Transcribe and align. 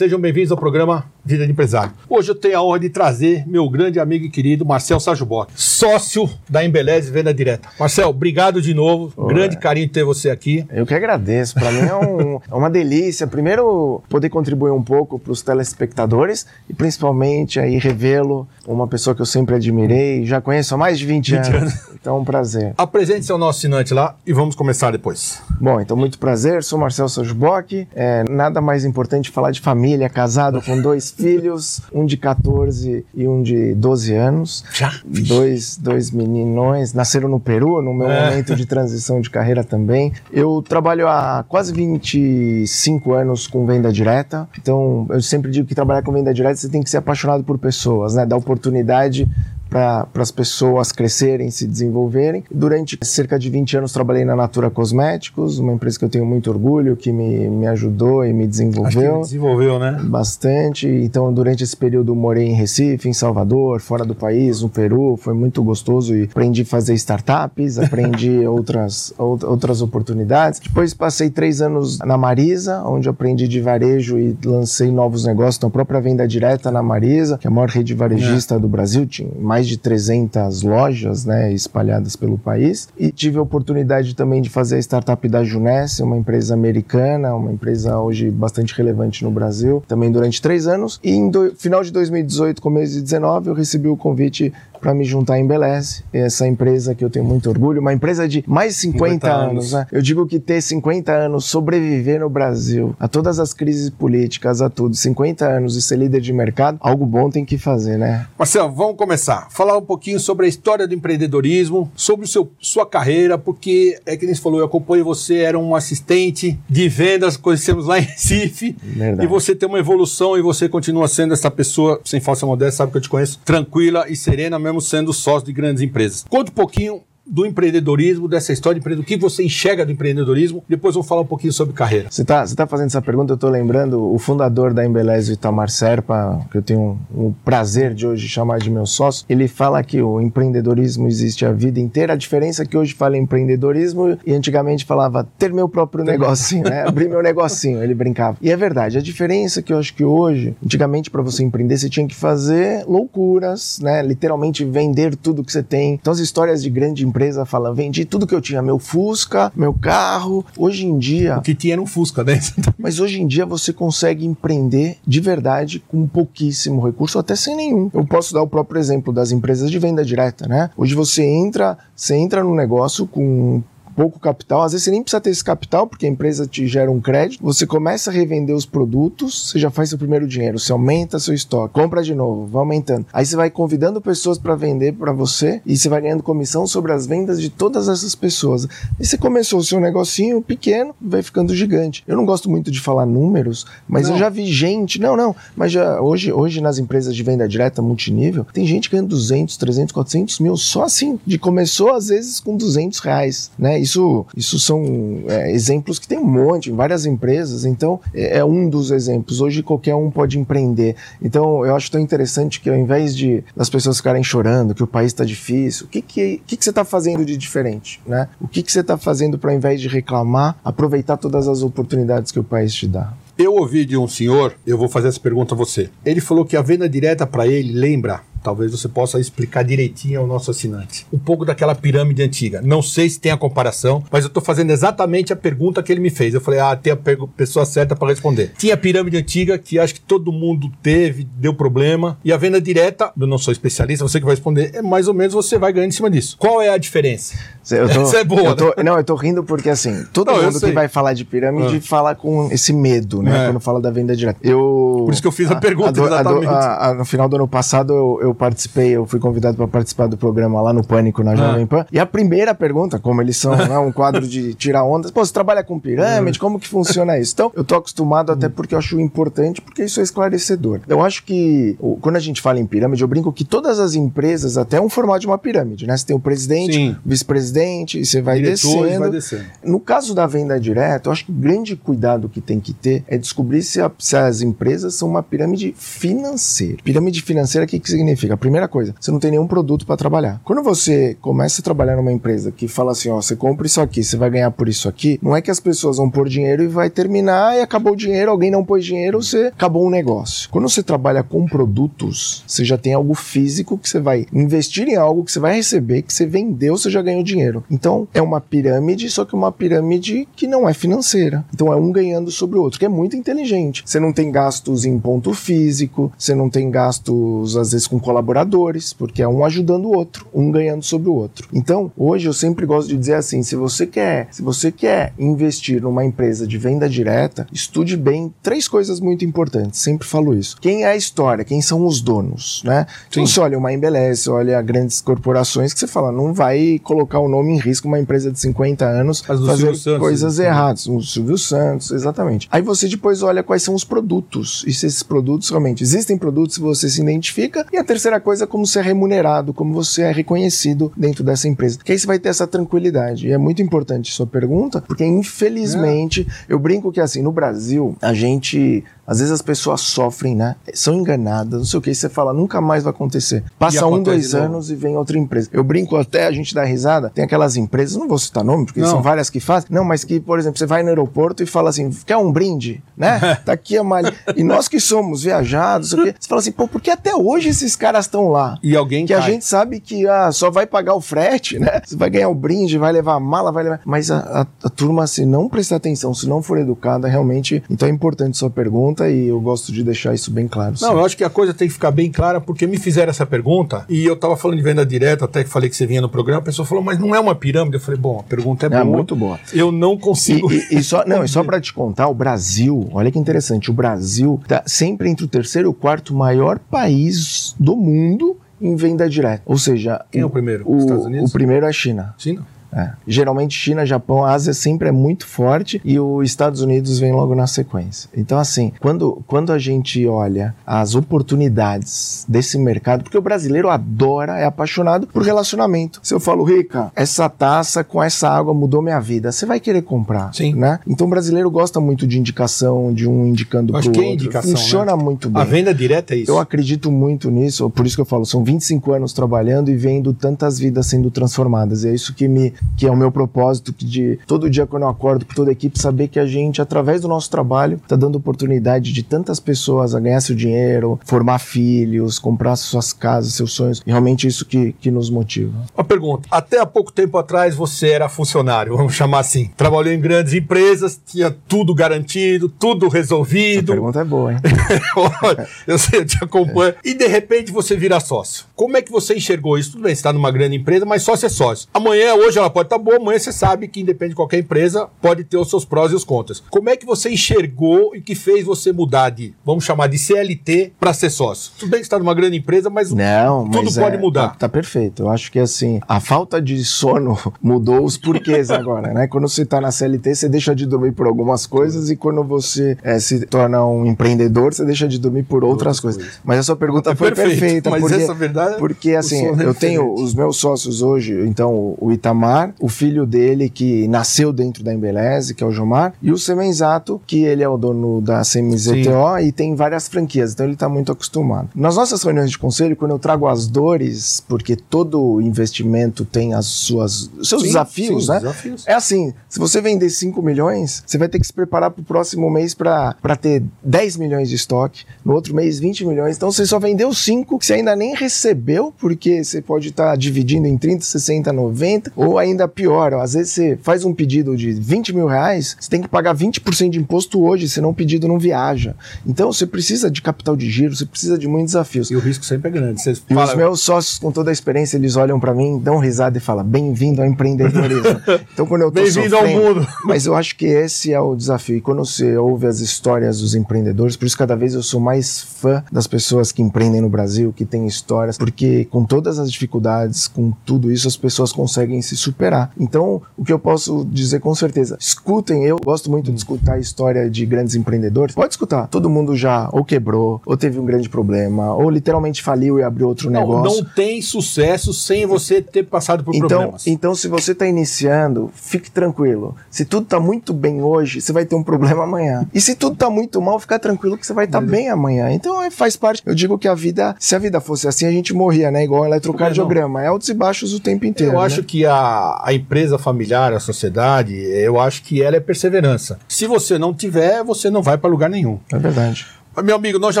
sejam 0.00 0.18
bem-vindos 0.18 0.50
ao 0.50 0.56
programa 0.56 1.04
Vida 1.22 1.44
de 1.44 1.52
Empresário. 1.52 1.92
Hoje 2.08 2.30
eu 2.30 2.34
tenho 2.34 2.56
a 2.56 2.62
honra 2.62 2.80
de 2.80 2.88
trazer 2.88 3.46
meu 3.46 3.68
grande 3.68 4.00
amigo 4.00 4.24
e 4.24 4.30
querido 4.30 4.64
Marcel 4.64 4.98
Sajuboc, 4.98 5.50
sócio 5.54 6.26
da 6.48 6.64
Embeleze 6.64 7.10
Venda 7.10 7.34
Direta. 7.34 7.68
Marcel, 7.78 8.08
obrigado 8.08 8.62
de 8.62 8.72
novo, 8.72 9.12
Oi. 9.14 9.34
grande 9.34 9.58
carinho 9.58 9.86
de 9.86 9.92
ter 9.92 10.02
você 10.02 10.30
aqui. 10.30 10.64
Eu 10.70 10.86
que 10.86 10.94
agradeço, 10.94 11.52
para 11.54 11.70
mim 11.70 11.80
é, 11.80 11.94
um, 11.94 12.36
é, 12.36 12.54
uma 12.54 12.70
delícia. 12.70 13.26
Primeiro, 13.26 14.02
poder 14.08 14.30
contribuir 14.30 14.70
um 14.70 14.82
pouco 14.82 15.18
para 15.18 15.32
os 15.32 15.42
telespectadores 15.42 16.46
e 16.66 16.72
principalmente 16.72 17.60
aí 17.60 17.76
revê-lo, 17.76 18.48
uma 18.66 18.88
pessoa 18.88 19.14
que 19.14 19.20
eu 19.20 19.26
sempre 19.26 19.54
admirei, 19.54 20.24
já 20.24 20.40
conheço 20.40 20.74
há 20.74 20.78
mais 20.78 20.98
de 20.98 21.04
20, 21.04 21.32
20 21.32 21.36
anos. 21.36 21.54
anos. 21.60 21.90
Então 22.00 22.16
é 22.16 22.20
um 22.20 22.24
prazer. 22.24 22.72
Apresente-se 22.78 23.30
ao 23.30 23.36
nosso 23.36 23.58
assinante 23.58 23.92
lá 23.92 24.16
e 24.26 24.32
vamos 24.32 24.54
começar 24.54 24.90
depois. 24.90 25.42
Bom, 25.60 25.78
então 25.80 25.94
muito 25.94 26.18
prazer, 26.18 26.62
sou 26.64 26.78
Marcel 26.78 27.08
Sajuboc, 27.10 27.86
é, 27.94 28.24
nada 28.30 28.62
mais 28.62 28.86
importante 28.86 29.28
falar 29.28 29.50
de 29.50 29.60
família, 29.60 29.89
casado 30.08 30.60
com 30.62 30.80
dois 30.80 31.10
filhos, 31.16 31.80
um 31.92 32.04
de 32.04 32.16
14 32.16 33.04
e 33.14 33.28
um 33.28 33.42
de 33.42 33.74
12 33.74 34.14
anos. 34.14 34.64
Já? 34.72 34.92
Dois, 35.04 35.76
dois 35.76 36.10
meninões, 36.10 36.92
nasceram 36.92 37.28
no 37.28 37.40
Peru, 37.40 37.82
no 37.82 37.94
meu 37.94 38.10
é. 38.10 38.30
momento 38.30 38.54
de 38.54 38.66
transição 38.66 39.20
de 39.20 39.30
carreira 39.30 39.64
também. 39.64 40.12
Eu 40.32 40.62
trabalho 40.62 41.08
há 41.08 41.44
quase 41.48 41.72
25 41.72 43.12
anos 43.12 43.46
com 43.46 43.66
venda 43.66 43.92
direta, 43.92 44.48
então 44.58 45.06
eu 45.10 45.20
sempre 45.20 45.50
digo 45.50 45.66
que 45.66 45.74
trabalhar 45.74 46.02
com 46.02 46.12
venda 46.12 46.32
direta 46.32 46.56
você 46.56 46.68
tem 46.68 46.82
que 46.82 46.90
ser 46.90 46.98
apaixonado 46.98 47.44
por 47.44 47.58
pessoas, 47.58 48.14
né? 48.14 48.26
Dar 48.26 48.36
oportunidade 48.36 49.28
para 49.70 50.08
as 50.16 50.32
pessoas 50.32 50.90
crescerem, 50.90 51.50
se 51.50 51.66
desenvolverem. 51.66 52.42
Durante 52.50 52.98
cerca 53.02 53.38
de 53.38 53.48
20 53.48 53.78
anos 53.78 53.92
trabalhei 53.92 54.24
na 54.24 54.34
Natura 54.34 54.68
Cosméticos, 54.68 55.58
uma 55.58 55.72
empresa 55.72 55.98
que 55.98 56.04
eu 56.04 56.08
tenho 56.08 56.26
muito 56.26 56.50
orgulho, 56.50 56.96
que 56.96 57.12
me, 57.12 57.48
me 57.48 57.66
ajudou 57.68 58.24
e 58.24 58.32
me 58.32 58.46
desenvolveu. 58.46 59.16
Que 59.16 59.20
desenvolveu, 59.22 59.78
né? 59.78 59.98
Bastante. 60.02 60.88
Então, 60.88 61.32
durante 61.32 61.62
esse 61.62 61.76
período, 61.76 62.14
morei 62.14 62.48
em 62.48 62.54
Recife, 62.54 63.08
em 63.08 63.12
Salvador, 63.12 63.80
fora 63.80 64.04
do 64.04 64.14
país, 64.14 64.62
no 64.62 64.68
Peru. 64.68 65.16
Foi 65.16 65.32
muito 65.32 65.62
gostoso 65.62 66.14
e 66.14 66.24
aprendi 66.24 66.62
a 66.62 66.66
fazer 66.66 66.94
startups, 66.94 67.78
aprendi 67.78 68.44
outras, 68.46 69.14
outras 69.16 69.80
oportunidades. 69.80 70.58
Depois, 70.58 70.92
passei 70.92 71.30
três 71.30 71.62
anos 71.62 71.98
na 72.00 72.18
Marisa, 72.18 72.82
onde 72.84 73.08
aprendi 73.08 73.46
de 73.46 73.60
varejo 73.60 74.18
e 74.18 74.36
lancei 74.44 74.90
novos 74.90 75.24
negócios. 75.24 75.56
Então, 75.56 75.68
a 75.68 75.72
própria 75.72 76.00
venda 76.00 76.26
direta 76.26 76.70
na 76.70 76.82
Marisa, 76.82 77.38
que 77.38 77.46
é 77.46 77.50
a 77.50 77.52
maior 77.52 77.68
rede 77.68 77.94
varejista 77.94 78.56
é. 78.56 78.58
do 78.58 78.68
Brasil, 78.68 79.06
tinha 79.06 79.28
mais 79.38 79.59
mais 79.60 79.68
de 79.68 79.76
300 79.76 80.62
lojas 80.62 81.26
né, 81.26 81.52
espalhadas 81.52 82.16
pelo 82.16 82.38
país. 82.38 82.88
E 82.98 83.12
tive 83.12 83.38
a 83.38 83.42
oportunidade 83.42 84.14
também 84.14 84.40
de 84.40 84.48
fazer 84.48 84.76
a 84.76 84.78
startup 84.78 85.28
da 85.28 85.44
Junesse, 85.44 86.02
uma 86.02 86.16
empresa 86.16 86.54
americana, 86.54 87.34
uma 87.34 87.52
empresa 87.52 87.98
hoje 87.98 88.30
bastante 88.30 88.74
relevante 88.74 89.22
no 89.22 89.30
Brasil, 89.30 89.82
também 89.86 90.10
durante 90.10 90.40
três 90.40 90.66
anos. 90.66 90.98
E 91.04 91.10
em 91.10 91.30
final 91.56 91.82
de 91.82 91.92
2018, 91.92 92.62
começo 92.62 92.92
de 92.92 93.00
2019, 93.00 93.48
eu 93.48 93.54
recebi 93.54 93.88
o 93.88 93.96
convite 93.96 94.52
para 94.80 94.94
me 94.94 95.04
juntar 95.04 95.38
em 95.38 95.44
Embeleze, 95.44 96.04
essa 96.12 96.46
empresa 96.46 96.94
que 96.94 97.04
eu 97.04 97.10
tenho 97.10 97.24
muito 97.24 97.48
orgulho, 97.48 97.80
uma 97.80 97.92
empresa 97.92 98.28
de 98.28 98.44
mais 98.46 98.74
de 98.74 98.80
50, 98.80 99.14
50 99.14 99.32
anos. 99.32 99.50
anos 99.50 99.72
né? 99.72 99.86
Eu 99.92 100.02
digo 100.02 100.26
que 100.26 100.38
ter 100.38 100.60
50 100.60 101.12
anos, 101.12 101.44
sobreviver 101.46 102.20
no 102.20 102.28
Brasil, 102.28 102.94
a 102.98 103.08
todas 103.08 103.38
as 103.38 103.52
crises 103.52 103.90
políticas, 103.90 104.62
a 104.62 104.70
tudo, 104.70 104.94
50 104.94 105.46
anos 105.46 105.76
e 105.76 105.82
ser 105.82 105.96
líder 105.96 106.20
de 106.20 106.32
mercado, 106.32 106.78
algo 106.80 107.04
bom 107.04 107.30
tem 107.30 107.44
que 107.44 107.58
fazer, 107.58 107.98
né? 107.98 108.26
Marcelo, 108.38 108.70
vamos 108.72 108.96
começar. 108.96 109.48
Falar 109.50 109.76
um 109.76 109.82
pouquinho 109.82 110.18
sobre 110.20 110.46
a 110.46 110.48
história 110.48 110.86
do 110.86 110.94
empreendedorismo, 110.94 111.90
sobre 111.94 112.24
o 112.24 112.28
seu, 112.28 112.50
sua 112.60 112.86
carreira, 112.86 113.36
porque 113.36 114.00
é 114.06 114.16
que 114.16 114.26
nem 114.26 114.34
você 114.34 114.40
falou, 114.40 114.60
eu 114.60 114.66
acompanho 114.66 115.04
você, 115.04 115.38
era 115.38 115.58
um 115.58 115.74
assistente 115.74 116.58
de 116.68 116.88
vendas, 116.88 117.36
conhecemos 117.36 117.86
lá 117.86 117.98
em 117.98 118.02
Recife, 118.02 118.76
Verdade. 118.82 119.24
e 119.24 119.26
você 119.26 119.54
tem 119.54 119.68
uma 119.68 119.78
evolução 119.78 120.38
e 120.38 120.42
você 120.42 120.68
continua 120.68 121.08
sendo 121.08 121.34
essa 121.34 121.50
pessoa, 121.50 122.00
sem 122.04 122.20
falsa 122.20 122.46
modéstia, 122.46 122.78
sabe 122.78 122.92
que 122.92 122.98
eu 122.98 123.02
te 123.02 123.08
conheço, 123.08 123.40
tranquila 123.44 124.06
e 124.08 124.16
serena, 124.16 124.58
mesmo 124.58 124.69
mesmo 124.70 124.80
sendo 124.80 125.12
sócio 125.12 125.46
de 125.46 125.52
grandes 125.52 125.82
empresas. 125.82 126.24
Conta 126.28 126.50
um 126.50 126.54
pouquinho 126.54 127.02
do 127.30 127.46
empreendedorismo, 127.46 128.26
dessa 128.26 128.52
história 128.52 128.74
de 128.74 128.80
empreendedorismo, 128.80 129.04
o 129.04 129.18
que 129.18 129.22
você 129.22 129.44
enxerga 129.44 129.86
do 129.86 129.92
empreendedorismo. 129.92 130.64
Depois 130.68 130.94
vou 130.94 131.04
falar 131.04 131.20
um 131.20 131.26
pouquinho 131.26 131.52
sobre 131.52 131.72
carreira. 131.72 132.08
Você 132.10 132.22
está 132.22 132.44
você 132.44 132.56
tá 132.56 132.66
fazendo 132.66 132.88
essa 132.88 133.00
pergunta, 133.00 133.32
eu 133.32 133.36
estou 133.36 133.48
lembrando 133.48 134.12
o 134.12 134.18
fundador 134.18 134.74
da 134.74 134.84
Embeleze, 134.84 135.34
Itamar 135.34 135.70
Serpa, 135.70 136.44
que 136.50 136.58
eu 136.58 136.62
tenho 136.62 136.98
um, 137.14 137.26
um, 137.26 137.32
prazer 137.44 137.94
de 137.94 138.06
hoje 138.06 138.26
chamar 138.26 138.58
de 138.58 138.70
meu 138.70 138.84
sócio. 138.84 139.24
Ele 139.28 139.46
fala 139.46 139.82
que 139.84 140.02
o 140.02 140.20
empreendedorismo 140.20 141.06
existe 141.06 141.46
a 141.46 141.52
vida 141.52 141.78
inteira. 141.78 142.14
A 142.14 142.16
diferença 142.16 142.64
é 142.64 142.66
que 142.66 142.76
hoje 142.76 142.94
fala 142.94 143.16
empreendedorismo 143.16 144.18
e 144.26 144.32
antigamente 144.32 144.84
falava 144.84 145.26
ter 145.38 145.52
meu 145.52 145.68
próprio 145.68 146.04
negocinho, 146.04 146.64
né? 146.64 146.82
Abrir 146.86 147.08
meu 147.08 147.22
negocinho, 147.22 147.80
ele 147.82 147.94
brincava. 147.94 148.36
E 148.42 148.50
é 148.50 148.56
verdade, 148.56 148.98
a 148.98 149.00
diferença 149.00 149.60
é 149.60 149.62
que 149.62 149.72
eu 149.72 149.78
acho 149.78 149.94
que 149.94 150.04
hoje, 150.04 150.56
antigamente 150.64 151.10
para 151.10 151.22
você 151.22 151.44
empreender, 151.44 151.78
você 151.78 151.88
tinha 151.88 152.06
que 152.08 152.14
fazer 152.14 152.84
loucuras, 152.86 153.78
né? 153.80 154.02
Literalmente 154.02 154.64
vender 154.64 155.14
tudo 155.14 155.44
que 155.44 155.52
você 155.52 155.62
tem. 155.62 155.94
Então 155.94 156.12
as 156.12 156.18
histórias 156.18 156.62
de 156.62 156.70
grande 156.70 157.06
empresa 157.06 157.19
empresa 157.20 157.44
fala: 157.44 157.74
vendi 157.74 158.06
tudo 158.06 158.26
que 158.26 158.34
eu 158.34 158.40
tinha, 158.40 158.62
meu 158.62 158.78
Fusca, 158.78 159.52
meu 159.54 159.74
carro. 159.74 160.44
Hoje 160.56 160.86
em 160.86 160.98
dia. 160.98 161.38
O 161.38 161.42
que 161.42 161.54
tinha 161.54 161.74
era 161.74 161.82
um 161.82 161.86
Fusca, 161.86 162.24
né? 162.24 162.40
mas 162.78 162.98
hoje 162.98 163.20
em 163.20 163.26
dia 163.26 163.44
você 163.44 163.72
consegue 163.72 164.24
empreender 164.24 164.96
de 165.06 165.20
verdade 165.20 165.82
com 165.86 166.06
pouquíssimo 166.06 166.84
recurso, 166.84 167.18
até 167.18 167.36
sem 167.36 167.54
nenhum. 167.54 167.90
Eu 167.92 168.06
posso 168.06 168.32
dar 168.32 168.42
o 168.42 168.48
próprio 168.48 168.78
exemplo 168.78 169.12
das 169.12 169.30
empresas 169.30 169.70
de 169.70 169.78
venda 169.78 170.02
direta, 170.04 170.48
né? 170.48 170.70
Hoje 170.76 170.94
você 170.94 171.22
entra, 171.22 171.76
você 171.94 172.14
entra 172.14 172.42
no 172.42 172.54
negócio 172.54 173.06
com 173.06 173.62
pouco 173.94 174.18
capital, 174.18 174.62
às 174.62 174.72
vezes 174.72 174.84
você 174.84 174.90
nem 174.90 175.02
precisa 175.02 175.20
ter 175.20 175.30
esse 175.30 175.44
capital, 175.44 175.86
porque 175.86 176.06
a 176.06 176.08
empresa 176.08 176.46
te 176.46 176.66
gera 176.66 176.90
um 176.90 177.00
crédito, 177.00 177.42
você 177.42 177.66
começa 177.66 178.10
a 178.10 178.12
revender 178.12 178.54
os 178.54 178.66
produtos, 178.66 179.50
você 179.50 179.58
já 179.58 179.70
faz 179.70 179.88
seu 179.88 179.98
primeiro 179.98 180.26
dinheiro, 180.26 180.58
você 180.58 180.72
aumenta 180.72 181.18
seu 181.18 181.34
estoque, 181.34 181.74
compra 181.74 182.02
de 182.02 182.14
novo, 182.14 182.46
vai 182.46 182.60
aumentando. 182.60 183.06
Aí 183.12 183.24
você 183.24 183.36
vai 183.36 183.50
convidando 183.50 184.00
pessoas 184.00 184.38
para 184.38 184.54
vender 184.54 184.92
para 184.94 185.12
você 185.12 185.60
e 185.66 185.76
você 185.76 185.88
vai 185.88 186.00
ganhando 186.00 186.22
comissão 186.22 186.66
sobre 186.66 186.92
as 186.92 187.06
vendas 187.06 187.40
de 187.40 187.50
todas 187.50 187.88
essas 187.88 188.14
pessoas. 188.14 188.66
E 188.98 189.06
você 189.06 189.18
começou 189.18 189.58
o 189.58 189.64
seu 189.64 189.80
negocinho 189.80 190.40
pequeno, 190.40 190.94
vai 191.00 191.22
ficando 191.22 191.54
gigante. 191.54 192.04
Eu 192.06 192.16
não 192.16 192.24
gosto 192.24 192.48
muito 192.50 192.70
de 192.70 192.80
falar 192.80 193.06
números, 193.06 193.66
mas 193.88 194.06
não. 194.06 194.14
eu 194.14 194.18
já 194.18 194.28
vi 194.28 194.46
gente, 194.46 195.00
não, 195.00 195.16
não, 195.16 195.34
mas 195.56 195.72
já 195.72 196.00
hoje, 196.00 196.32
hoje 196.32 196.60
nas 196.60 196.78
empresas 196.78 197.14
de 197.14 197.22
venda 197.22 197.48
direta 197.48 197.82
multinível, 197.82 198.46
tem 198.52 198.66
gente 198.66 198.90
ganhando 198.90 199.08
200, 199.08 199.56
300, 199.56 199.92
400 199.92 200.40
mil 200.40 200.56
só 200.56 200.84
assim, 200.84 201.18
de 201.26 201.38
começou 201.38 201.92
às 201.92 202.08
vezes 202.08 202.40
com 202.40 202.56
200 202.56 202.98
reais, 203.00 203.50
né? 203.58 203.79
Isso 203.80 204.26
isso, 204.36 204.58
são 204.58 205.22
é, 205.28 205.52
exemplos 205.52 205.98
que 205.98 206.06
tem 206.06 206.18
um 206.18 206.26
monte 206.26 206.70
em 206.70 206.74
várias 206.74 207.06
empresas, 207.06 207.64
então 207.64 208.00
é, 208.14 208.38
é, 208.38 208.44
um 208.44 208.68
dos 208.68 208.90
exemplos. 208.90 209.40
Hoje 209.40 209.62
qualquer 209.62 209.94
um 209.94 210.10
pode 210.10 210.38
empreender. 210.38 210.96
Então 211.22 211.64
eu 211.64 211.74
acho 211.74 211.90
tão 211.90 212.00
interessante 212.00 212.60
que 212.60 212.70
ao 212.70 212.76
invés 212.76 213.16
de 213.16 213.42
das 213.56 213.70
pessoas 213.70 213.96
ficarem 213.98 214.22
chorando 214.22 214.74
que 214.74 214.82
o 214.82 214.86
país 214.86 215.08
está 215.08 215.24
difícil, 215.24 215.86
o 215.86 215.88
que, 215.88 216.02
que, 216.02 216.42
que, 216.46 216.56
que 216.56 216.64
você 216.64 216.70
está 216.70 216.84
fazendo 216.84 217.24
de 217.24 217.36
diferente? 217.36 218.00
Né? 218.06 218.28
O 218.40 218.48
que, 218.48 218.62
que 218.62 218.70
você 218.70 218.80
está 218.80 218.96
fazendo 218.96 219.38
para 219.38 219.50
ao 219.50 219.56
invés 219.56 219.80
de 219.80 219.88
reclamar, 219.88 220.56
aproveitar 220.64 221.16
todas 221.16 221.48
as 221.48 221.62
oportunidades 221.62 222.30
que 222.32 222.38
o 222.38 222.44
país 222.44 222.74
te 222.74 222.86
dá? 222.86 223.12
Eu 223.38 223.54
ouvi 223.54 223.86
de 223.86 223.96
um 223.96 224.06
senhor, 224.06 224.54
eu 224.66 224.76
vou 224.76 224.86
fazer 224.86 225.08
essa 225.08 225.18
pergunta 225.18 225.54
a 225.54 225.56
você. 225.56 225.88
Ele 226.04 226.20
falou 226.20 226.44
que 226.44 226.56
a 226.56 226.62
venda 226.62 226.86
direta 226.86 227.26
para 227.26 227.46
ele 227.46 227.72
lembra 227.72 228.20
Talvez 228.42 228.72
você 228.72 228.88
possa 228.88 229.20
explicar 229.20 229.62
direitinho 229.62 230.20
ao 230.20 230.26
nosso 230.26 230.50
assinante. 230.50 231.06
Um 231.12 231.18
pouco 231.18 231.44
daquela 231.44 231.74
pirâmide 231.74 232.22
antiga. 232.22 232.60
Não 232.62 232.82
sei 232.82 233.08
se 233.08 233.20
tem 233.20 233.32
a 233.32 233.36
comparação, 233.36 234.02
mas 234.10 234.24
eu 234.24 234.28
estou 234.28 234.42
fazendo 234.42 234.70
exatamente 234.70 235.32
a 235.32 235.36
pergunta 235.36 235.82
que 235.82 235.92
ele 235.92 236.00
me 236.00 236.10
fez. 236.10 236.34
Eu 236.34 236.40
falei, 236.40 236.60
ah, 236.60 236.74
tem 236.76 236.92
a 236.92 236.98
pessoa 237.36 237.64
certa 237.64 237.94
para 237.94 238.08
responder. 238.08 238.52
Tinha 238.58 238.74
a 238.74 238.76
pirâmide 238.76 239.16
antiga, 239.16 239.58
que 239.58 239.78
acho 239.78 239.94
que 239.94 240.00
todo 240.00 240.32
mundo 240.32 240.70
teve, 240.82 241.24
deu 241.36 241.54
problema. 241.54 242.18
E 242.24 242.32
a 242.32 242.36
venda 242.36 242.60
direta, 242.60 243.12
eu 243.18 243.26
não 243.26 243.38
sou 243.38 243.52
especialista, 243.52 244.06
você 244.06 244.18
que 244.18 244.26
vai 244.26 244.34
responder, 244.34 244.70
é 244.74 244.82
mais 244.82 245.08
ou 245.08 245.14
menos 245.14 245.34
você 245.34 245.58
vai 245.58 245.72
ganhando 245.72 245.90
em 245.90 245.94
cima 245.94 246.10
disso. 246.10 246.36
Qual 246.38 246.60
é 246.60 246.70
a 246.70 246.78
diferença? 246.78 247.36
Eu 247.70 247.88
tô, 247.88 248.02
Essa 248.02 248.18
é 248.18 248.24
boa. 248.24 248.50
Eu 248.50 248.56
tô, 248.56 248.66
né? 248.68 248.82
Não, 248.82 248.96
eu 248.96 249.04
tô 249.04 249.14
rindo 249.14 249.44
porque 249.44 249.68
assim, 249.68 250.04
todo 250.12 250.30
não, 250.30 250.42
mundo 250.42 250.60
que 250.60 250.72
vai 250.72 250.88
falar 250.88 251.12
de 251.12 251.24
pirâmide 251.24 251.76
ah. 251.76 251.80
fala 251.80 252.14
com 252.14 252.48
esse 252.50 252.72
medo, 252.72 253.22
né? 253.22 253.44
É. 253.44 253.46
Quando 253.46 253.60
fala 253.60 253.80
da 253.80 253.90
venda 253.90 254.14
direta. 254.16 254.38
Eu, 254.42 255.02
Por 255.04 255.12
isso 255.12 255.22
que 255.22 255.28
eu 255.28 255.32
fiz 255.32 255.50
a, 255.50 255.54
a 255.54 255.56
pergunta, 255.56 256.00
a, 256.00 256.04
exatamente. 256.06 256.46
A, 256.46 256.94
no 256.98 257.04
final 257.04 257.28
do 257.28 257.36
ano 257.36 257.48
passado, 257.48 257.92
eu, 257.92 258.18
eu 258.22 258.29
eu 258.30 258.34
participei, 258.34 258.90
eu 258.90 259.06
fui 259.06 259.18
convidado 259.18 259.56
para 259.56 259.68
participar 259.68 260.06
do 260.06 260.16
programa 260.16 260.60
lá 260.60 260.72
no 260.72 260.84
Pânico, 260.84 261.22
na 261.22 261.34
Jovem 261.34 261.64
ah. 261.64 261.66
Pan. 261.66 261.86
E 261.92 261.98
a 261.98 262.06
primeira 262.06 262.54
pergunta, 262.54 262.98
como 262.98 263.20
eles 263.20 263.36
são 263.36 263.56
né, 263.56 263.78
um 263.78 263.92
quadro 263.92 264.26
de 264.26 264.54
tirar 264.54 264.84
ondas, 264.84 265.10
pô, 265.10 265.24
você 265.24 265.32
trabalha 265.32 265.62
com 265.62 265.78
pirâmide, 265.78 266.38
como 266.38 266.58
que 266.58 266.68
funciona 266.68 267.18
isso? 267.18 267.32
Então, 267.34 267.52
eu 267.54 267.64
tô 267.64 267.76
acostumado 267.76 268.32
até 268.32 268.48
porque 268.48 268.74
eu 268.74 268.78
acho 268.78 269.00
importante, 269.00 269.60
porque 269.60 269.84
isso 269.84 270.00
é 270.00 270.02
esclarecedor. 270.02 270.80
Eu 270.88 271.02
acho 271.02 271.24
que 271.24 271.76
quando 272.00 272.16
a 272.16 272.20
gente 272.20 272.40
fala 272.40 272.58
em 272.58 272.66
pirâmide, 272.66 273.02
eu 273.02 273.08
brinco 273.08 273.32
que 273.32 273.44
todas 273.44 273.78
as 273.78 273.94
empresas, 273.94 274.56
até 274.56 274.80
um 274.80 274.88
formato 274.88 275.20
de 275.20 275.26
uma 275.26 275.38
pirâmide, 275.38 275.86
né? 275.86 275.96
Você 275.96 276.06
tem 276.06 276.16
o 276.16 276.20
presidente, 276.20 276.96
o 277.04 277.08
vice-presidente, 277.08 278.00
e 278.00 278.04
você 278.04 278.22
vai 278.22 278.40
descendo. 278.40 278.98
vai 278.98 279.10
descendo. 279.10 279.44
No 279.64 279.80
caso 279.80 280.14
da 280.14 280.26
venda 280.26 280.58
direta, 280.58 281.08
eu 281.08 281.12
acho 281.12 281.24
que 281.24 281.30
o 281.30 281.34
grande 281.34 281.76
cuidado 281.76 282.28
que 282.28 282.40
tem 282.40 282.60
que 282.60 282.72
ter 282.72 283.04
é 283.06 283.18
descobrir 283.18 283.62
se, 283.62 283.80
a, 283.80 283.90
se 283.98 284.16
as 284.16 284.40
empresas 284.40 284.94
são 284.94 285.08
uma 285.08 285.22
pirâmide 285.22 285.74
financeira. 285.76 286.76
Pirâmide 286.84 287.22
financeira, 287.22 287.64
o 287.64 287.68
que, 287.68 287.78
que 287.78 287.90
significa? 287.90 288.19
Significa? 288.20 288.34
A 288.34 288.36
primeira 288.36 288.68
coisa, 288.68 288.94
você 288.98 289.10
não 289.10 289.18
tem 289.18 289.30
nenhum 289.30 289.46
produto 289.46 289.86
para 289.86 289.96
trabalhar. 289.96 290.40
Quando 290.44 290.62
você 290.62 291.16
começa 291.20 291.60
a 291.60 291.64
trabalhar 291.64 291.96
numa 291.96 292.12
empresa 292.12 292.52
que 292.52 292.68
fala 292.68 292.92
assim, 292.92 293.10
ó, 293.10 293.20
você 293.20 293.34
compra 293.34 293.66
isso 293.66 293.80
aqui, 293.80 294.04
você 294.04 294.16
vai 294.16 294.30
ganhar 294.30 294.50
por 294.50 294.68
isso 294.68 294.88
aqui, 294.88 295.18
não 295.22 295.34
é 295.34 295.40
que 295.40 295.50
as 295.50 295.60
pessoas 295.60 295.96
vão 295.96 296.10
pôr 296.10 296.28
dinheiro 296.28 296.62
e 296.62 296.66
vai 296.66 296.90
terminar 296.90 297.56
e 297.56 297.60
acabou 297.60 297.92
o 297.92 297.96
dinheiro, 297.96 298.30
alguém 298.30 298.50
não 298.50 298.64
pôs 298.64 298.84
dinheiro, 298.84 299.22
você 299.22 299.46
acabou 299.46 299.86
o 299.86 299.90
negócio. 299.90 300.48
Quando 300.50 300.68
você 300.68 300.82
trabalha 300.82 301.22
com 301.22 301.46
produtos, 301.46 302.44
você 302.46 302.64
já 302.64 302.76
tem 302.76 302.92
algo 302.92 303.14
físico 303.14 303.78
que 303.78 303.88
você 303.88 304.00
vai 304.00 304.26
investir 304.32 304.88
em 304.88 304.96
algo 304.96 305.24
que 305.24 305.32
você 305.32 305.40
vai 305.40 305.54
receber, 305.54 306.02
que 306.02 306.12
você 306.12 306.26
vendeu, 306.26 306.76
você 306.76 306.90
já 306.90 307.02
ganhou 307.02 307.22
dinheiro. 307.22 307.64
Então, 307.70 308.06
é 308.12 308.20
uma 308.20 308.40
pirâmide, 308.40 309.08
só 309.10 309.24
que 309.24 309.34
uma 309.34 309.52
pirâmide 309.52 310.28
que 310.36 310.46
não 310.46 310.68
é 310.68 310.74
financeira. 310.74 311.44
Então, 311.54 311.72
é 311.72 311.76
um 311.76 311.92
ganhando 311.92 312.30
sobre 312.30 312.58
o 312.58 312.62
outro, 312.62 312.78
que 312.78 312.84
é 312.84 312.88
muito 312.88 313.16
inteligente. 313.16 313.82
Você 313.84 314.00
não 314.00 314.12
tem 314.12 314.30
gastos 314.30 314.84
em 314.84 314.98
ponto 314.98 315.32
físico, 315.32 316.12
você 316.16 316.34
não 316.34 316.50
tem 316.50 316.70
gastos, 316.70 317.56
às 317.56 317.72
vezes, 317.72 317.86
com 317.86 317.98
colaboradores, 318.10 318.92
porque 318.92 319.22
é 319.22 319.28
um 319.28 319.44
ajudando 319.44 319.84
o 319.84 319.96
outro, 319.96 320.26
um 320.34 320.50
ganhando 320.50 320.82
sobre 320.82 321.08
o 321.08 321.14
outro. 321.14 321.48
Então, 321.52 321.92
hoje 321.96 322.26
eu 322.28 322.32
sempre 322.32 322.66
gosto 322.66 322.88
de 322.88 322.96
dizer 322.96 323.14
assim, 323.14 323.40
se 323.44 323.54
você 323.54 323.86
quer, 323.86 324.26
se 324.32 324.42
você 324.42 324.72
quer 324.72 325.12
investir 325.16 325.80
numa 325.80 326.04
empresa 326.04 326.44
de 326.44 326.58
venda 326.58 326.88
direta, 326.88 327.46
estude 327.52 327.96
bem 327.96 328.34
três 328.42 328.66
coisas 328.66 328.98
muito 328.98 329.24
importantes. 329.24 329.80
Sempre 329.80 330.08
falo 330.08 330.34
isso. 330.34 330.56
Quem 330.60 330.82
é 330.82 330.88
a 330.88 330.96
história? 330.96 331.44
Quem 331.44 331.62
são 331.62 331.86
os 331.86 332.00
donos, 332.00 332.62
né? 332.64 332.84
Então, 333.08 333.24
você 333.24 333.38
olha 333.38 333.56
uma 333.56 333.72
Embeleze, 333.72 334.28
olha 334.28 334.60
grandes 334.60 335.00
corporações 335.00 335.72
que 335.72 335.78
você 335.78 335.86
fala, 335.86 336.10
não 336.10 336.34
vai 336.34 336.80
colocar 336.82 337.20
o 337.20 337.28
nome 337.28 337.52
em 337.52 337.60
risco 337.60 337.86
uma 337.86 338.00
empresa 338.00 338.32
de 338.32 338.40
50 338.40 338.84
anos 338.84 339.20
fazer 339.20 339.98
coisas 340.00 340.38
né? 340.38 340.46
erradas. 340.46 340.88
O 340.88 341.00
Silvio 341.00 341.38
Santos, 341.38 341.92
exatamente. 341.92 342.48
Aí 342.50 342.60
você 342.60 342.88
depois 342.88 343.22
olha 343.22 343.44
quais 343.44 343.62
são 343.62 343.74
os 343.74 343.84
produtos 343.84 344.64
e 344.66 344.72
se 344.72 344.86
esses 344.86 345.02
produtos 345.04 345.48
realmente 345.48 345.84
existem 345.84 346.18
produtos 346.18 346.56
que 346.56 346.62
você 346.62 346.88
se 346.88 347.00
identifica. 347.00 347.64
E 347.72 347.76
a 347.76 347.84
terceira 347.84 347.99
coisa 348.20 348.44
é 348.44 348.46
como 348.46 348.66
você 348.66 348.78
é 348.78 348.82
remunerado, 348.82 349.52
como 349.52 349.74
você 349.74 350.02
é 350.02 350.12
reconhecido 350.12 350.92
dentro 350.96 351.24
dessa 351.24 351.48
empresa. 351.48 351.78
Que 351.84 351.92
aí 351.92 351.98
você 351.98 352.06
vai 352.06 352.18
ter 352.18 352.28
essa 352.28 352.46
tranquilidade. 352.46 353.28
E 353.28 353.32
é 353.32 353.38
muito 353.38 353.60
importante 353.60 354.12
sua 354.12 354.26
pergunta, 354.26 354.80
porque 354.80 355.04
infelizmente 355.04 356.26
é. 356.28 356.52
eu 356.52 356.58
brinco 356.58 356.92
que 356.92 357.00
assim, 357.00 357.20
no 357.22 357.32
Brasil, 357.32 357.96
a 358.00 358.14
gente 358.14 358.84
às 359.10 359.18
vezes 359.18 359.32
as 359.32 359.42
pessoas 359.42 359.80
sofrem, 359.80 360.36
né? 360.36 360.54
São 360.72 360.94
enganadas, 360.94 361.58
não 361.58 361.66
sei 361.66 361.78
o 361.80 361.82
que. 361.82 361.92
Você 361.92 362.08
fala, 362.08 362.32
nunca 362.32 362.60
mais 362.60 362.84
vai 362.84 362.92
acontecer. 362.92 363.42
Passa 363.58 363.84
um, 363.84 364.00
dois 364.00 364.36
anos 364.36 364.70
e 364.70 364.76
vem 364.76 364.96
outra 364.96 365.18
empresa. 365.18 365.50
Eu 365.52 365.64
brinco 365.64 365.96
até, 365.96 366.28
a 366.28 366.30
gente 366.30 366.54
dá 366.54 366.62
risada. 366.62 367.10
Tem 367.10 367.24
aquelas 367.24 367.56
empresas, 367.56 367.96
não 367.96 368.06
vou 368.06 368.18
citar 368.18 368.44
nome, 368.44 368.66
porque 368.66 368.78
não. 368.78 368.88
são 368.88 369.02
várias 369.02 369.28
que 369.28 369.40
fazem. 369.40 369.68
Não, 369.68 369.82
mas 369.82 370.04
que, 370.04 370.20
por 370.20 370.38
exemplo, 370.38 370.60
você 370.60 370.64
vai 370.64 370.84
no 370.84 370.90
aeroporto 370.90 371.42
e 371.42 371.46
fala 371.46 371.70
assim, 371.70 371.90
quer 372.06 372.16
um 372.18 372.30
brinde? 372.30 372.80
Né? 372.96 373.18
tá 373.44 373.52
aqui 373.52 373.76
a 373.76 373.82
malha. 373.82 374.14
E 374.36 374.44
nós 374.44 374.68
que 374.68 374.78
somos 374.78 375.24
viajados, 375.24 375.90
você 375.90 376.14
fala 376.28 376.40
assim, 376.40 376.52
pô, 376.52 376.68
por 376.68 376.80
que 376.80 376.90
até 376.90 377.12
hoje 377.12 377.48
esses 377.48 377.74
caras 377.74 378.04
estão 378.04 378.28
lá? 378.28 378.58
E 378.62 378.76
alguém 378.76 379.06
Que 379.06 379.12
cai. 379.12 379.22
a 379.22 379.26
gente 379.26 379.44
sabe 379.44 379.80
que 379.80 380.06
ah, 380.06 380.30
só 380.30 380.52
vai 380.52 380.66
pagar 380.66 380.94
o 380.94 381.00
frete, 381.00 381.58
né? 381.58 381.82
Você 381.84 381.96
vai 381.96 382.10
ganhar 382.10 382.28
o 382.28 382.34
brinde, 382.34 382.78
vai 382.78 382.92
levar 382.92 383.14
a 383.14 383.20
mala, 383.20 383.50
vai 383.50 383.64
levar. 383.64 383.80
Mas 383.84 384.08
a, 384.08 384.18
a, 384.18 384.46
a 384.66 384.70
turma, 384.70 385.04
se 385.08 385.26
não 385.26 385.48
prestar 385.48 385.76
atenção, 385.76 386.14
se 386.14 386.28
não 386.28 386.40
for 386.40 386.58
educada, 386.58 387.08
realmente. 387.08 387.60
Então 387.68 387.88
é 387.88 387.90
importante 387.90 388.36
sua 388.36 388.48
pergunta 388.48 388.99
e 389.08 389.28
eu 389.28 389.40
gosto 389.40 389.72
de 389.72 389.80
de 389.80 389.84
deixar 389.84 390.14
isso 390.14 390.30
bem 390.30 390.46
claro. 390.46 390.74
Não, 390.80 390.92
eu 390.92 391.04
acho 391.04 391.16
que 391.16 391.24
a 391.24 391.30
coisa 391.30 391.52
tem 391.52 391.66
que 391.66 391.74
ficar 391.74 391.90
bem 391.90 392.10
clara, 392.10 392.40
porque 392.40 392.66
me 392.66 392.78
fizeram 392.78 393.10
essa 393.10 393.26
pergunta 393.26 393.84
e 393.88 394.04
eu 394.04 394.14
estava 394.14 394.36
falando 394.36 394.58
de 394.58 394.62
venda 394.62 394.84
direta, 394.86 395.24
até 395.24 395.42
que 395.42 395.50
falei 395.50 395.68
que 395.68 395.76
você 395.76 395.86
vinha 395.86 396.00
no 396.00 396.08
programa, 396.08 396.40
a 396.40 396.44
pessoa 396.44 396.66
falou, 396.66 396.84
mas 396.84 396.98
não 396.98 397.14
é 397.14 397.20
uma 397.20 397.34
pirâmide? 397.34 397.76
Eu 397.76 397.80
falei, 397.80 398.00
bom, 398.00 398.20
a 398.20 398.22
pergunta 398.22 398.66
é, 398.66 398.68
é 398.68 398.70
boa. 398.70 398.84
muito 398.84 399.16
boa. 399.16 399.40
Eu 399.52 399.72
não 399.72 399.98
consigo. 399.98 400.52
E, 400.52 400.66
e, 400.70 400.78
e 400.78 400.84
só, 400.84 401.04
não, 401.06 401.24
e 401.24 401.28
só 401.28 401.42
para 401.44 401.60
te 401.60 401.72
contar, 401.72 402.08
o 402.08 402.14
Brasil, 402.14 402.88
olha 402.92 403.10
que 403.10 403.18
interessante, 403.18 403.70
o 403.70 403.74
Brasil 403.74 404.38
está 404.42 404.62
sempre 404.66 405.08
entre 405.08 405.24
o 405.24 405.28
terceiro 405.28 405.68
e 405.68 405.70
o 405.70 405.74
quarto 405.74 406.14
maior 406.14 406.58
país 406.58 407.54
do 407.58 407.76
mundo 407.76 408.36
em 408.60 408.76
venda 408.76 409.08
direta. 409.08 409.42
Ou 409.46 409.56
seja, 409.56 410.04
quem 410.10 410.22
o, 410.22 410.24
é 410.24 410.26
o 410.26 410.30
primeiro? 410.30 410.70
O, 410.70 410.78
Estados 410.78 411.06
Unidos? 411.06 411.30
O 411.30 411.32
primeiro 411.32 411.64
é 411.64 411.68
a 411.68 411.72
China. 411.72 412.14
China? 412.18 412.46
É. 412.72 412.90
Geralmente 413.06 413.54
China, 413.54 413.84
Japão, 413.84 414.24
Ásia 414.24 414.54
sempre 414.54 414.88
é 414.88 414.92
muito 414.92 415.26
forte 415.26 415.80
e 415.84 415.98
os 415.98 416.24
Estados 416.26 416.60
Unidos 416.60 416.98
vem 416.98 417.12
logo 417.12 417.34
na 417.34 417.46
sequência. 417.46 418.08
Então, 418.16 418.38
assim, 418.38 418.72
quando, 418.80 419.22
quando 419.26 419.52
a 419.52 419.58
gente 419.58 420.06
olha 420.06 420.54
as 420.66 420.94
oportunidades 420.94 422.24
desse 422.28 422.58
mercado, 422.58 423.02
porque 423.02 423.18
o 423.18 423.22
brasileiro 423.22 423.68
adora, 423.68 424.38
é 424.38 424.44
apaixonado 424.44 425.06
por 425.06 425.22
relacionamento. 425.22 426.00
Se 426.02 426.14
eu 426.14 426.20
falo, 426.20 426.44
Rica, 426.44 426.92
essa 426.94 427.28
taça 427.28 427.82
com 427.82 428.02
essa 428.02 428.28
água 428.28 428.54
mudou 428.54 428.82
minha 428.82 429.00
vida, 429.00 429.32
você 429.32 429.46
vai 429.46 429.58
querer 429.58 429.82
comprar, 429.82 430.32
Sim. 430.34 430.54
né? 430.54 430.78
Então 430.86 431.06
o 431.06 431.10
brasileiro 431.10 431.50
gosta 431.50 431.80
muito 431.80 432.06
de 432.06 432.18
indicação, 432.18 432.92
de 432.92 433.08
um 433.08 433.26
indicando 433.26 433.72
para 433.72 433.82
o 433.82 433.86
outro. 433.88 434.02
Indicação, 434.02 434.50
Funciona 434.52 434.96
né? 434.96 435.02
muito 435.02 435.28
bem. 435.28 435.42
A 435.42 435.44
venda 435.44 435.74
direta 435.74 436.14
é 436.14 436.18
isso. 436.18 436.30
Eu 436.30 436.38
acredito 436.38 436.90
muito 436.90 437.30
nisso, 437.30 437.68
por 437.70 437.86
isso 437.86 437.96
que 437.96 438.02
eu 438.02 438.06
falo, 438.06 438.24
são 438.24 438.44
25 438.44 438.92
anos 438.92 439.12
trabalhando 439.12 439.70
e 439.70 439.76
vendo 439.76 440.12
tantas 440.12 440.58
vidas 440.58 440.86
sendo 440.86 441.10
transformadas. 441.10 441.84
E 441.84 441.88
é 441.88 441.94
isso 441.94 442.14
que 442.14 442.28
me 442.28 442.52
que 442.76 442.86
é 442.86 442.90
o 442.90 442.96
meu 442.96 443.10
propósito 443.10 443.74
de 443.76 444.18
todo 444.26 444.48
dia 444.48 444.66
quando 444.66 444.84
eu 444.84 444.88
acordo 444.88 445.24
com 445.24 445.34
toda 445.34 445.50
a 445.50 445.52
equipe 445.52 445.78
saber 445.78 446.08
que 446.08 446.18
a 446.18 446.26
gente 446.26 446.62
através 446.62 447.00
do 447.00 447.08
nosso 447.08 447.30
trabalho 447.30 447.80
está 447.82 447.96
dando 447.96 448.16
oportunidade 448.16 448.92
de 448.92 449.02
tantas 449.02 449.38
pessoas 449.38 449.94
a 449.94 450.00
ganhar 450.00 450.20
seu 450.20 450.34
dinheiro, 450.34 450.98
formar 451.04 451.38
filhos, 451.38 452.18
comprar 452.18 452.56
suas 452.56 452.92
casas, 452.92 453.34
seus 453.34 453.52
sonhos. 453.52 453.82
E 453.86 453.90
realmente 453.90 454.26
isso 454.26 454.44
que, 454.44 454.72
que 454.80 454.90
nos 454.90 455.10
motiva. 455.10 455.52
Uma 455.76 455.84
pergunta: 455.84 456.28
até 456.30 456.58
há 456.58 456.66
pouco 456.66 456.92
tempo 456.92 457.18
atrás 457.18 457.54
você 457.54 457.90
era 457.90 458.08
funcionário, 458.08 458.76
vamos 458.76 458.94
chamar 458.94 459.20
assim, 459.20 459.50
trabalhou 459.56 459.92
em 459.92 460.00
grandes 460.00 460.32
empresas, 460.34 461.00
tinha 461.04 461.30
tudo 461.48 461.74
garantido, 461.74 462.48
tudo 462.48 462.88
resolvido. 462.88 463.72
A 463.72 463.74
pergunta 463.74 464.00
é 464.00 464.04
boa, 464.04 464.32
hein? 464.32 464.38
eu 465.66 465.78
sei, 465.78 466.00
eu 466.00 466.06
te 466.06 466.22
acompanho. 466.22 466.74
E 466.84 466.94
de 466.94 467.06
repente 467.06 467.52
você 467.52 467.76
vira 467.76 468.00
sócio. 468.00 468.44
Como 468.54 468.76
é 468.76 468.82
que 468.82 468.90
você 468.90 469.14
enxergou 469.14 469.58
isso? 469.58 469.72
Tudo 469.72 469.82
bem, 469.82 469.94
você 469.94 470.00
está 470.00 470.12
numa 470.12 470.30
grande 470.30 470.56
empresa, 470.56 470.84
mas 470.84 471.02
sócio 471.02 471.26
é 471.26 471.28
sócio. 471.28 471.68
Amanhã, 471.72 472.14
hoje 472.14 472.38
ela 472.38 472.49
pode 472.50 472.66
estar 472.66 472.78
tá 472.78 472.82
boa, 472.82 472.96
amanhã 472.96 473.18
você 473.18 473.32
sabe 473.32 473.68
que 473.68 473.80
independe 473.80 474.10
de 474.10 474.16
qualquer 474.16 474.38
empresa, 474.38 474.88
pode 475.00 475.24
ter 475.24 475.36
os 475.36 475.48
seus 475.48 475.64
prós 475.64 475.92
e 475.92 475.94
os 475.94 476.04
contras. 476.04 476.42
Como 476.50 476.68
é 476.68 476.76
que 476.76 476.86
você 476.86 477.10
enxergou 477.10 477.94
e 477.94 478.00
que 478.00 478.14
fez 478.14 478.44
você 478.44 478.72
mudar 478.72 479.10
de, 479.10 479.34
vamos 479.44 479.64
chamar 479.64 479.86
de 479.88 479.98
CLT 479.98 480.72
para 480.78 480.92
ser 480.92 481.10
sócio? 481.10 481.52
Tudo 481.58 481.70
bem 481.70 481.80
que 481.80 481.86
está 481.86 481.98
numa 481.98 482.14
grande 482.14 482.36
empresa, 482.36 482.70
mas 482.70 482.92
Não, 482.92 483.44
tudo 483.44 483.64
mas 483.64 483.78
pode 483.78 483.96
é, 483.96 483.98
mudar. 483.98 484.28
Tá, 484.30 484.34
tá, 484.40 484.48
perfeito. 484.48 485.02
Eu 485.02 485.10
acho 485.10 485.30
que 485.30 485.38
assim, 485.38 485.80
a 485.88 486.00
falta 486.00 486.40
de 486.40 486.64
sono 486.64 487.18
mudou 487.42 487.84
os 487.84 487.96
porquês 487.96 488.50
agora, 488.50 488.92
né? 488.92 489.06
Quando 489.06 489.28
você 489.28 489.42
está 489.42 489.60
na 489.60 489.70
CLT, 489.70 490.14
você 490.14 490.28
deixa 490.28 490.54
de 490.54 490.66
dormir 490.66 490.92
por 490.92 491.06
algumas 491.06 491.46
coisas 491.46 491.90
e 491.90 491.96
quando 491.96 492.22
você 492.24 492.76
é, 492.82 492.98
se 492.98 493.26
torna 493.26 493.64
um 493.64 493.86
empreendedor, 493.86 494.52
você 494.52 494.64
deixa 494.64 494.88
de 494.88 494.98
dormir 494.98 495.22
por 495.22 495.44
outras, 495.44 495.50
outras 495.50 495.80
coisas. 495.80 496.02
coisas. 496.02 496.20
Mas 496.24 496.38
a 496.38 496.42
sua 496.42 496.56
pergunta 496.56 496.90
é 496.90 496.94
foi 496.94 497.08
perfeito, 497.08 497.40
perfeita. 497.40 497.70
Mas 497.70 497.80
porque, 497.80 497.94
essa 497.94 498.14
verdade. 498.14 498.58
Porque 498.58 498.94
assim, 498.94 499.26
é 499.26 499.44
eu 499.44 499.54
tenho 499.54 499.94
os 499.94 500.14
meus 500.14 500.36
sócios 500.36 500.82
hoje, 500.82 501.14
então 501.26 501.76
o 501.78 501.92
Itamar, 501.92 502.39
o 502.60 502.68
filho 502.68 503.06
dele 503.06 503.48
que 503.48 503.86
nasceu 503.88 504.32
dentro 504.32 504.62
da 504.62 504.72
Embeleze, 504.72 505.34
que 505.34 505.42
é 505.42 505.46
o 505.46 505.52
Jomar, 505.52 505.94
e 506.02 506.10
o 506.10 506.18
Semenzato, 506.18 507.00
que 507.06 507.24
ele 507.24 507.42
é 507.42 507.48
o 507.48 507.56
dono 507.56 508.00
da 508.00 508.22
CMZTO 508.22 509.18
Sim. 509.18 509.26
e 509.26 509.32
tem 509.32 509.54
várias 509.54 509.88
franquias, 509.88 510.32
então 510.32 510.46
ele 510.46 510.54
está 510.54 510.68
muito 510.68 510.92
acostumado. 510.92 511.48
Nas 511.54 511.76
nossas 511.76 512.02
reuniões 512.02 512.30
de 512.30 512.38
conselho, 512.38 512.76
quando 512.76 512.92
eu 512.92 512.98
trago 512.98 513.26
as 513.26 513.46
dores, 513.46 514.22
porque 514.28 514.56
todo 514.56 515.20
investimento 515.20 516.04
tem 516.04 516.34
as 516.34 516.46
suas 516.46 517.10
seus 517.22 517.42
sim, 517.42 517.48
desafios, 517.48 518.06
sim, 518.06 518.12
né? 518.12 518.18
Desafios. 518.18 518.66
É 518.66 518.74
assim, 518.74 519.12
se 519.28 519.38
você 519.38 519.60
vender 519.60 519.90
5 519.90 520.22
milhões, 520.22 520.82
você 520.86 520.98
vai 520.98 521.08
ter 521.08 521.18
que 521.18 521.26
se 521.26 521.32
preparar 521.32 521.70
para 521.70 521.80
o 521.80 521.84
próximo 521.84 522.30
mês 522.30 522.54
para 522.54 522.94
ter 523.20 523.42
10 523.62 523.96
milhões 523.96 524.28
de 524.28 524.36
estoque, 524.36 524.84
no 525.04 525.14
outro 525.14 525.34
mês 525.34 525.58
20 525.58 525.86
milhões, 525.86 526.16
então 526.16 526.30
você 526.30 526.46
só 526.46 526.58
vendeu 526.58 526.92
5 526.92 527.38
que 527.38 527.46
você 527.46 527.54
ainda 527.54 527.74
nem 527.74 527.94
recebeu, 527.94 528.72
porque 528.78 529.22
você 529.22 529.40
pode 529.40 529.68
estar 529.68 529.90
tá 529.90 529.96
dividindo 529.96 530.46
em 530.46 530.56
30, 530.56 530.84
60, 530.84 531.32
90, 531.32 531.92
ou 531.96 532.18
ainda 532.18 532.29
pior, 532.48 532.94
ó, 532.94 533.02
às 533.02 533.14
vezes 533.14 533.32
você 533.32 533.58
faz 533.62 533.84
um 533.84 533.94
pedido 533.94 534.36
de 534.36 534.52
20 534.52 534.94
mil 534.94 535.06
reais, 535.06 535.56
você 535.58 535.70
tem 535.70 535.82
que 535.82 535.88
pagar 535.88 536.14
20% 536.14 536.70
de 536.70 536.78
imposto 536.78 537.22
hoje, 537.22 537.48
senão 537.48 537.70
o 537.70 537.74
pedido 537.74 538.08
não 538.08 538.18
viaja. 538.18 538.74
Então 539.06 539.32
você 539.32 539.46
precisa 539.46 539.90
de 539.90 540.02
capital 540.02 540.36
de 540.36 540.50
giro, 540.50 540.74
você 540.74 540.86
precisa 540.86 541.18
de 541.18 541.28
muitos 541.28 541.52
desafios. 541.52 541.90
E 541.90 541.96
o 541.96 542.00
risco 542.00 542.24
sempre 542.24 542.48
é 542.48 542.50
grande. 542.52 542.80
Você 542.80 542.94
fala... 542.94 543.24
os 543.24 543.34
meus 543.34 543.60
sócios, 543.60 543.98
com 543.98 544.10
toda 544.10 544.30
a 544.30 544.32
experiência, 544.32 544.76
eles 544.76 544.96
olham 544.96 545.18
para 545.18 545.34
mim, 545.34 545.58
dão 545.58 545.78
risada 545.78 546.18
e 546.18 546.20
falam: 546.20 546.44
bem-vindo 546.44 547.02
ao 547.02 547.08
empreendedorismo. 547.08 548.00
então 548.32 548.46
quando 548.46 548.62
eu 548.62 548.70
tô 548.70 548.80
Bem-vindo 548.80 549.16
ao 549.16 549.26
mundo. 549.26 549.66
Mas 549.84 550.06
eu 550.06 550.14
acho 550.14 550.36
que 550.36 550.46
esse 550.46 550.92
é 550.92 551.00
o 551.00 551.14
desafio. 551.14 551.56
E 551.56 551.60
quando 551.60 551.84
você 551.84 552.16
ouve 552.16 552.46
as 552.46 552.60
histórias 552.60 553.20
dos 553.20 553.34
empreendedores, 553.34 553.96
por 553.96 554.06
isso 554.06 554.16
cada 554.16 554.36
vez 554.36 554.54
eu 554.54 554.62
sou 554.62 554.80
mais 554.80 555.22
fã 555.22 555.62
das 555.70 555.86
pessoas 555.86 556.32
que 556.32 556.42
empreendem 556.42 556.80
no 556.80 556.88
Brasil, 556.88 557.32
que 557.32 557.44
têm 557.44 557.66
histórias, 557.66 558.16
porque 558.16 558.66
com 558.66 558.84
todas 558.84 559.18
as 559.18 559.30
dificuldades, 559.30 560.06
com 560.06 560.32
tudo 560.44 560.70
isso, 560.70 560.86
as 560.86 560.96
pessoas 560.96 561.32
conseguem 561.32 561.80
se 561.82 561.96
superar 561.96 562.19
recuperar. 562.20 562.50
Então, 562.58 563.02
o 563.16 563.24
que 563.24 563.32
eu 563.32 563.38
posso 563.38 563.84
dizer 563.90 564.20
com 564.20 564.34
certeza, 564.34 564.76
escutem, 564.78 565.44
eu 565.44 565.58
gosto 565.58 565.90
muito 565.90 566.10
de 566.12 566.18
escutar 566.18 566.54
a 566.54 566.58
história 566.58 567.08
de 567.08 567.24
grandes 567.24 567.54
empreendedores. 567.54 568.14
Pode 568.14 568.32
escutar, 568.32 568.66
todo 568.68 568.90
mundo 568.90 569.16
já 569.16 569.48
ou 569.52 569.64
quebrou, 569.64 570.20
ou 570.26 570.36
teve 570.36 570.58
um 570.58 570.64
grande 570.64 570.88
problema, 570.88 571.54
ou 571.54 571.70
literalmente 571.70 572.22
faliu 572.22 572.58
e 572.58 572.62
abriu 572.62 572.88
outro 572.88 573.10
Não, 573.10 573.20
negócio. 573.20 573.62
não 573.64 573.70
tem 573.70 574.02
sucesso 574.02 574.72
sem 574.72 575.06
você 575.06 575.40
ter 575.40 575.64
passado 575.64 576.04
por 576.04 576.14
Então, 576.14 576.28
problemas. 576.28 576.66
então, 576.66 576.94
se 576.94 577.08
você 577.08 577.32
está 577.32 577.46
iniciando, 577.46 578.30
fique 578.34 578.70
tranquilo. 578.70 579.34
Se 579.50 579.64
tudo 579.64 579.84
está 579.84 579.98
muito 579.98 580.32
bem 580.32 580.62
hoje, 580.62 581.00
você 581.00 581.12
vai 581.12 581.24
ter 581.24 581.34
um 581.34 581.42
problema 581.42 581.84
amanhã. 581.84 582.26
E 582.34 582.40
se 582.40 582.54
tudo 582.54 582.74
está 582.74 582.90
muito 582.90 583.20
mal, 583.20 583.38
fica 583.38 583.58
tranquilo 583.58 583.96
que 583.96 584.06
você 584.06 584.12
vai 584.12 584.26
estar 584.26 584.40
bem 584.40 584.68
amanhã. 584.68 585.10
Então, 585.10 585.42
é, 585.42 585.50
faz 585.50 585.76
parte. 585.76 586.02
Eu 586.04 586.14
digo 586.14 586.38
que 586.38 586.48
a 586.48 586.54
vida, 586.54 586.94
se 586.98 587.14
a 587.14 587.18
vida 587.18 587.40
fosse 587.40 587.66
assim, 587.68 587.86
a 587.86 587.90
gente 587.90 588.12
morria, 588.12 588.50
né? 588.50 588.64
Igual 588.64 588.82
um 588.82 588.86
eletrocardiograma. 588.86 589.82
É 589.82 589.86
altos 589.86 590.08
e 590.08 590.14
baixos 590.14 590.52
o 590.52 590.60
tempo 590.60 590.84
inteiro. 590.86 591.14
Eu 591.14 591.20
né? 591.20 591.26
acho 591.26 591.42
que 591.42 591.64
a, 591.64 592.09
a 592.22 592.32
empresa 592.32 592.78
familiar, 592.78 593.32
a 593.32 593.40
sociedade, 593.40 594.14
eu 594.14 594.58
acho 594.60 594.82
que 594.82 595.02
ela 595.02 595.16
é 595.16 595.20
perseverança. 595.20 595.98
Se 596.08 596.26
você 596.26 596.58
não 596.58 596.74
tiver, 596.74 597.22
você 597.22 597.50
não 597.50 597.62
vai 597.62 597.76
para 597.78 597.90
lugar 597.90 598.10
nenhum. 598.10 598.38
É 598.52 598.58
verdade. 598.58 599.06
Meu 599.42 599.56
amigo, 599.56 599.78
nós 599.78 599.94
já 599.94 600.00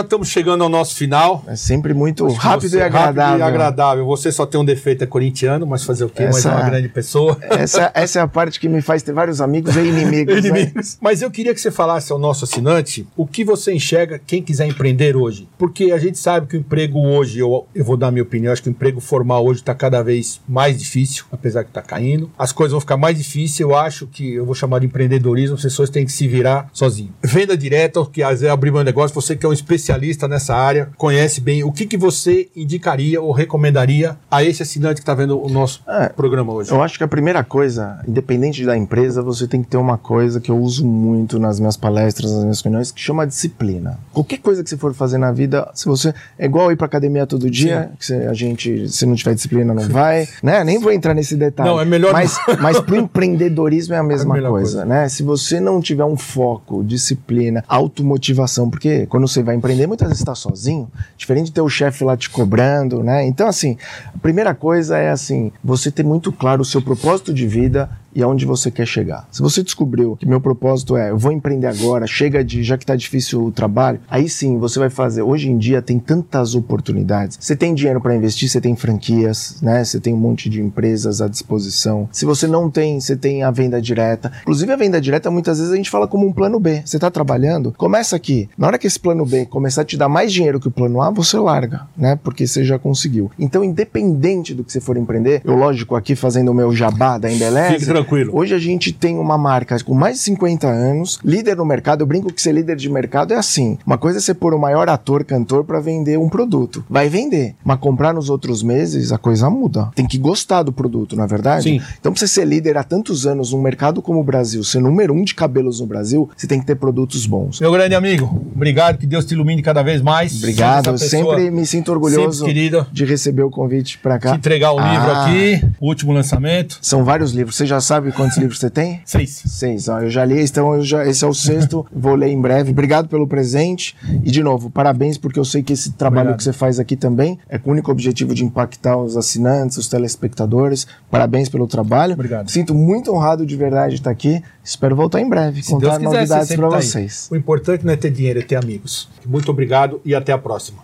estamos 0.02 0.28
chegando 0.28 0.62
ao 0.62 0.68
nosso 0.68 0.94
final. 0.94 1.44
É 1.46 1.56
sempre 1.56 1.94
muito 1.94 2.26
rápido 2.32 2.74
e 2.76 2.80
agradável. 2.82 3.22
Rápido 3.22 3.38
e 3.40 3.42
agradável. 3.42 4.06
Você 4.06 4.30
só 4.32 4.44
tem 4.44 4.60
um 4.60 4.64
defeito, 4.64 5.04
é 5.04 5.06
corintiano, 5.06 5.66
mas 5.66 5.84
fazer 5.84 6.04
o 6.04 6.08
quê? 6.08 6.24
Mas 6.24 6.36
é 6.36 6.38
Essa- 6.40 6.50
uma 6.54 6.62
grande 6.68 6.88
pessoa. 6.88 7.38
Essa, 7.42 7.90
essa 7.94 8.18
é 8.18 8.22
a 8.22 8.28
parte 8.28 8.58
que 8.60 8.68
me 8.68 8.82
faz 8.82 9.02
ter 9.02 9.12
vários 9.12 9.40
amigos 9.40 9.74
e 9.76 9.80
inimigos. 9.80 10.34
né? 10.42 10.48
Inimigos. 10.48 10.98
Mas 11.00 11.22
eu 11.22 11.30
queria 11.30 11.54
que 11.54 11.60
você 11.60 11.70
falasse 11.70 12.12
ao 12.12 12.18
nosso 12.18 12.44
assinante 12.44 13.06
o 13.16 13.26
que 13.26 13.44
você 13.44 13.72
enxerga 13.72 14.18
quem 14.24 14.42
quiser 14.42 14.66
empreender 14.66 15.16
hoje. 15.16 15.48
Porque 15.58 15.92
a 15.92 15.98
gente 15.98 16.18
sabe 16.18 16.46
que 16.46 16.56
o 16.56 16.60
emprego 16.60 16.98
hoje, 17.00 17.38
eu, 17.38 17.66
eu 17.74 17.84
vou 17.84 17.96
dar 17.96 18.08
a 18.08 18.10
minha 18.10 18.22
opinião, 18.22 18.52
acho 18.52 18.62
que 18.62 18.68
o 18.68 18.72
emprego 18.72 19.00
formal 19.00 19.44
hoje 19.46 19.60
está 19.60 19.74
cada 19.74 20.02
vez 20.02 20.40
mais 20.48 20.78
difícil, 20.78 21.24
apesar 21.32 21.62
que 21.64 21.70
está 21.70 21.82
caindo. 21.82 22.30
As 22.38 22.52
coisas 22.52 22.72
vão 22.72 22.80
ficar 22.80 22.96
mais 22.96 23.16
difíceis. 23.16 23.60
Eu 23.60 23.74
acho 23.76 24.06
que 24.06 24.34
eu 24.34 24.44
vou 24.44 24.54
chamar 24.54 24.80
de 24.80 24.86
empreendedorismo, 24.86 25.56
as 25.56 25.62
pessoas 25.62 25.88
têm 25.90 26.04
que 26.04 26.12
se 26.12 26.26
virar 26.28 26.68
sozinho. 26.72 27.12
Venda 27.22 27.56
direta, 27.56 28.04
que 28.06 28.22
às 28.22 28.40
vezes 28.40 28.48
abrir 28.48 28.70
meu 28.70 28.82
negócio, 28.84 29.14
você 29.14 29.29
que 29.36 29.44
é 29.46 29.48
um 29.48 29.52
especialista 29.52 30.26
nessa 30.28 30.54
área, 30.54 30.88
conhece 30.96 31.40
bem, 31.40 31.64
o 31.64 31.72
que, 31.72 31.86
que 31.86 31.96
você 31.96 32.48
indicaria 32.56 33.20
ou 33.20 33.32
recomendaria 33.32 34.16
a 34.30 34.42
esse 34.44 34.62
assinante 34.62 34.94
que 34.96 35.00
está 35.00 35.14
vendo 35.14 35.40
o 35.42 35.48
nosso 35.48 35.82
É, 35.88 36.08
programa 36.08 36.52
hoje? 36.52 36.70
Eu 36.70 36.82
acho 36.82 36.96
que 36.98 37.04
a 37.04 37.08
primeira 37.08 37.42
coisa, 37.44 38.00
independente 38.06 38.64
da 38.64 38.76
empresa, 38.76 39.22
você 39.22 39.46
tem 39.46 39.62
que 39.62 39.68
ter 39.68 39.76
uma 39.76 39.98
coisa 39.98 40.40
que 40.40 40.50
eu 40.50 40.58
uso 40.58 40.86
muito 40.86 41.38
nas 41.38 41.58
minhas 41.60 41.76
palestras, 41.76 42.32
nas 42.32 42.42
minhas 42.42 42.60
reuniões, 42.60 42.90
que 42.92 43.00
chama 43.00 43.26
disciplina. 43.26 43.98
Qualquer 44.12 44.38
coisa 44.38 44.62
que 44.62 44.70
você 44.70 44.76
for 44.76 44.94
fazer 44.94 45.18
na 45.18 45.32
vida, 45.32 45.68
se 45.74 45.86
você 45.86 46.12
é 46.38 46.46
igual 46.46 46.70
ir 46.72 46.76
pra 46.76 46.86
academia 46.86 47.26
todo 47.26 47.50
dia, 47.50 47.90
que 47.98 48.06
você- 48.06 48.26
a 48.26 48.34
gente, 48.34 48.88
se 48.88 49.06
não 49.06 49.14
tiver 49.14 49.34
disciplina, 49.34 49.72
não 49.74 49.88
vai, 49.88 50.28
né? 50.42 50.62
Nem 50.64 50.78
vou 50.78 50.92
entrar 50.92 51.14
nesse 51.14 51.36
detalhe. 51.36 51.68
Não, 51.68 51.80
é 51.80 51.84
melhor 51.84 52.12
Mas, 52.12 52.38
mas 52.60 52.80
pro 52.80 52.96
empreendedorismo 52.96 53.94
é 53.94 53.98
a 53.98 54.02
mesma 54.02 54.34
melhor 54.34 54.50
coisa, 54.50 54.78
coisa. 54.78 54.84
né? 54.84 55.08
Se 55.08 55.22
você 55.22 55.60
não 55.60 55.80
tiver 55.80 56.04
um 56.04 56.16
foco, 56.16 56.82
disciplina, 56.84 57.64
automotivação, 57.68 58.68
porque 58.70 59.06
quando 59.10 59.28
você 59.28 59.42
vai 59.42 59.56
empreender, 59.56 59.86
muitas 59.86 60.08
vezes 60.08 60.20
está 60.20 60.34
sozinho, 60.34 60.90
diferente 61.18 61.46
de 61.46 61.52
ter 61.52 61.60
o 61.60 61.68
chefe 61.68 62.04
lá 62.04 62.16
te 62.16 62.30
cobrando, 62.30 63.02
né? 63.02 63.26
Então, 63.26 63.46
assim, 63.48 63.76
a 64.14 64.18
primeira 64.18 64.54
coisa 64.54 64.96
é 64.96 65.10
assim, 65.10 65.52
você 65.62 65.90
ter 65.90 66.04
muito 66.04 66.32
claro 66.32 66.62
o 66.62 66.64
seu 66.64 66.80
propósito 66.80 67.34
de 67.34 67.46
vida 67.46 67.90
e 68.14 68.22
aonde 68.22 68.44
você 68.44 68.70
quer 68.70 68.86
chegar. 68.86 69.26
Se 69.30 69.42
você 69.42 69.62
descobriu 69.62 70.16
que 70.16 70.26
meu 70.26 70.40
propósito 70.40 70.96
é, 70.96 71.10
eu 71.10 71.18
vou 71.18 71.32
empreender 71.32 71.66
agora, 71.66 72.06
chega 72.06 72.44
de, 72.44 72.62
já 72.62 72.76
que 72.76 72.86
tá 72.86 72.96
difícil 72.96 73.44
o 73.44 73.52
trabalho, 73.52 74.00
aí 74.08 74.28
sim, 74.28 74.58
você 74.58 74.78
vai 74.78 74.90
fazer. 74.90 75.22
Hoje 75.22 75.50
em 75.50 75.58
dia 75.58 75.82
tem 75.82 75.98
tantas 75.98 76.54
oportunidades. 76.54 77.38
Você 77.40 77.54
tem 77.56 77.74
dinheiro 77.74 78.00
para 78.00 78.14
investir, 78.14 78.48
você 78.48 78.60
tem 78.60 78.74
franquias, 78.76 79.58
né? 79.62 79.84
Você 79.84 80.00
tem 80.00 80.14
um 80.14 80.18
monte 80.18 80.48
de 80.48 80.60
empresas 80.60 81.20
à 81.20 81.28
disposição. 81.28 82.08
Se 82.12 82.24
você 82.24 82.46
não 82.46 82.70
tem, 82.70 83.00
você 83.00 83.16
tem 83.16 83.42
a 83.42 83.50
venda 83.50 83.80
direta. 83.80 84.32
Inclusive 84.42 84.72
a 84.72 84.76
venda 84.76 85.00
direta 85.00 85.30
muitas 85.30 85.58
vezes 85.58 85.72
a 85.72 85.76
gente 85.76 85.90
fala 85.90 86.06
como 86.06 86.26
um 86.26 86.32
plano 86.32 86.58
B. 86.58 86.82
Você 86.84 86.98
tá 86.98 87.10
trabalhando, 87.10 87.72
começa 87.76 88.16
aqui. 88.16 88.48
Na 88.56 88.66
hora 88.66 88.78
que 88.78 88.86
esse 88.86 88.98
plano 88.98 89.24
B 89.24 89.46
começar 89.46 89.82
a 89.82 89.84
te 89.84 89.96
dar 89.96 90.08
mais 90.08 90.32
dinheiro 90.32 90.60
que 90.60 90.68
o 90.68 90.70
plano 90.70 91.00
A, 91.00 91.10
você 91.10 91.36
larga, 91.38 91.86
né? 91.96 92.18
Porque 92.22 92.46
você 92.46 92.64
já 92.64 92.78
conseguiu. 92.78 93.30
Então, 93.38 93.62
independente 93.62 94.54
do 94.54 94.64
que 94.64 94.72
você 94.72 94.80
for 94.80 94.96
empreender, 94.96 95.42
eu 95.44 95.54
lógico 95.54 95.96
aqui 95.96 96.14
fazendo 96.14 96.50
o 96.50 96.54
meu 96.54 96.72
jabá 96.72 97.18
da 97.18 97.30
Embeleze, 97.30 97.92
tranquilo. 98.02 98.30
Hoje 98.34 98.54
a 98.54 98.58
gente 98.58 98.92
tem 98.92 99.18
uma 99.18 99.36
marca 99.38 99.78
com 99.84 99.94
mais 99.94 100.16
de 100.18 100.22
50 100.24 100.66
anos, 100.66 101.18
líder 101.24 101.56
no 101.56 101.64
mercado. 101.64 102.02
Eu 102.02 102.06
brinco 102.06 102.32
que 102.32 102.40
ser 102.42 102.52
líder 102.52 102.76
de 102.76 102.88
mercado 102.90 103.32
é 103.32 103.36
assim. 103.36 103.78
Uma 103.86 103.98
coisa 103.98 104.18
é 104.18 104.20
você 104.20 104.34
pôr 104.34 104.54
o 104.54 104.58
maior 104.58 104.88
ator, 104.88 105.24
cantor 105.24 105.64
para 105.64 105.80
vender 105.80 106.18
um 106.18 106.28
produto. 106.28 106.84
Vai 106.88 107.08
vender. 107.08 107.54
Mas 107.64 107.78
comprar 107.78 108.12
nos 108.12 108.28
outros 108.30 108.62
meses, 108.62 109.12
a 109.12 109.18
coisa 109.18 109.48
muda. 109.50 109.90
Tem 109.94 110.06
que 110.06 110.18
gostar 110.18 110.62
do 110.62 110.72
produto, 110.72 111.16
não 111.16 111.24
é 111.24 111.26
verdade? 111.26 111.62
Sim. 111.64 111.80
Então, 111.98 112.12
pra 112.12 112.18
você 112.20 112.26
ser 112.28 112.44
líder 112.46 112.76
há 112.76 112.82
tantos 112.84 113.26
anos 113.26 113.52
num 113.52 113.60
mercado 113.60 114.02
como 114.02 114.20
o 114.20 114.24
Brasil, 114.24 114.62
ser 114.64 114.80
número 114.80 115.14
um 115.14 115.22
de 115.24 115.34
cabelos 115.34 115.80
no 115.80 115.86
Brasil, 115.86 116.28
você 116.36 116.46
tem 116.46 116.60
que 116.60 116.66
ter 116.66 116.74
produtos 116.76 117.26
bons. 117.26 117.60
Meu 117.60 117.72
grande 117.72 117.94
amigo, 117.94 118.44
obrigado, 118.54 118.98
que 118.98 119.06
Deus 119.06 119.24
te 119.24 119.34
ilumine 119.34 119.62
cada 119.62 119.82
vez 119.82 120.00
mais. 120.02 120.36
Obrigado, 120.36 120.90
eu 120.90 120.98
sempre 120.98 121.50
me 121.50 121.64
sinto 121.66 121.92
orgulhoso 121.92 122.46
de 122.92 123.04
receber 123.04 123.42
o 123.42 123.50
convite 123.50 123.98
para 123.98 124.18
Te 124.18 124.22
cá. 124.22 124.34
entregar 124.34 124.72
o 124.72 124.78
livro 124.80 125.10
Ah. 125.10 125.26
aqui, 125.26 125.64
o 125.80 125.86
último 125.88 126.12
lançamento. 126.12 126.78
São 126.82 127.04
vários 127.04 127.32
livros. 127.32 127.56
Você 127.56 127.66
já 127.66 127.80
sabe 127.90 128.12
quantos 128.12 128.36
livros 128.38 128.60
você 128.60 128.70
tem? 128.70 129.00
Seis. 129.04 129.42
Seis, 129.46 129.88
ó, 129.88 130.00
eu 130.00 130.08
já 130.08 130.24
li, 130.24 130.40
então 130.40 130.74
eu 130.74 130.84
já, 130.84 131.04
esse 131.04 131.24
é 131.24 131.26
o 131.26 131.34
sexto, 131.34 131.84
vou 131.92 132.14
ler 132.14 132.28
em 132.28 132.40
breve. 132.40 132.70
Obrigado 132.70 133.08
pelo 133.08 133.26
presente 133.26 133.96
e, 134.22 134.30
de 134.30 134.44
novo, 134.44 134.70
parabéns, 134.70 135.18
porque 135.18 135.40
eu 135.40 135.44
sei 135.44 135.60
que 135.60 135.72
esse 135.72 135.90
trabalho 135.94 136.28
Obrigado. 136.28 136.38
que 136.38 136.44
você 136.44 136.52
faz 136.52 136.78
aqui 136.78 136.94
também 136.94 137.36
é 137.48 137.58
com 137.58 137.70
o 137.70 137.72
único 137.72 137.90
objetivo 137.90 138.32
de 138.32 138.44
impactar 138.44 138.96
os 138.96 139.16
assinantes, 139.16 139.76
os 139.76 139.88
telespectadores. 139.88 140.86
Parabéns 141.10 141.48
pelo 141.48 141.66
trabalho. 141.66 142.12
Obrigado. 142.14 142.48
Sinto 142.48 142.72
muito 142.76 143.12
honrado 143.12 143.44
de 143.44 143.56
verdade 143.56 143.94
de 143.94 144.00
estar 144.00 144.12
aqui. 144.12 144.40
Espero 144.62 144.94
voltar 144.94 145.20
em 145.20 145.28
breve, 145.28 145.60
Se 145.60 145.72
contar 145.72 145.96
quiser, 145.98 146.04
novidades 146.04 146.54
para 146.54 146.68
tá 146.68 146.76
aí. 146.76 146.82
vocês. 146.82 147.28
O 147.28 147.34
importante 147.34 147.84
não 147.84 147.92
é 147.92 147.96
ter 147.96 148.12
dinheiro, 148.12 148.38
é 148.38 148.42
ter 148.42 148.54
amigos. 148.54 149.08
Muito 149.26 149.50
obrigado 149.50 150.00
e 150.04 150.14
até 150.14 150.32
a 150.32 150.38
próxima. 150.38 150.80